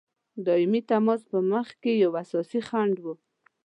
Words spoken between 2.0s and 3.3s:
یو اساسي خنډ وو.